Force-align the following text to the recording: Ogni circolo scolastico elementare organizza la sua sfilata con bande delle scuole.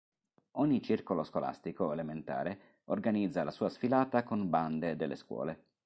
Ogni 0.53 0.81
circolo 0.81 1.23
scolastico 1.23 1.91
elementare 1.93 2.81
organizza 2.85 3.43
la 3.43 3.51
sua 3.51 3.69
sfilata 3.69 4.23
con 4.23 4.49
bande 4.49 4.95
delle 4.95 5.15
scuole. 5.15 5.65